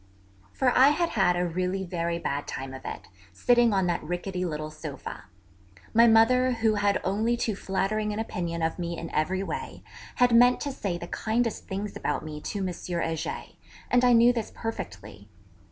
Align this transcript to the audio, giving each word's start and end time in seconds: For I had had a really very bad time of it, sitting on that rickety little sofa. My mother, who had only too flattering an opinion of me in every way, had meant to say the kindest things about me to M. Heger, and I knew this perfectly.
For 0.51 0.75
I 0.75 0.87
had 0.87 1.09
had 1.09 1.35
a 1.37 1.45
really 1.47 1.83
very 1.83 2.17
bad 2.17 2.47
time 2.47 2.73
of 2.73 2.81
it, 2.85 3.07
sitting 3.33 3.71
on 3.71 3.85
that 3.85 4.01
rickety 4.03 4.43
little 4.43 4.71
sofa. 4.71 5.25
My 5.93 6.07
mother, 6.07 6.53
who 6.53 6.73
had 6.73 6.99
only 7.03 7.37
too 7.37 7.55
flattering 7.55 8.11
an 8.11 8.17
opinion 8.17 8.63
of 8.63 8.79
me 8.79 8.97
in 8.97 9.11
every 9.11 9.43
way, 9.43 9.83
had 10.15 10.33
meant 10.35 10.59
to 10.61 10.71
say 10.71 10.97
the 10.97 11.05
kindest 11.05 11.67
things 11.67 11.95
about 11.95 12.25
me 12.25 12.41
to 12.41 12.67
M. 12.67 12.73
Heger, 12.73 13.43
and 13.91 14.03
I 14.03 14.13
knew 14.13 14.33
this 14.33 14.51
perfectly. 14.55 15.29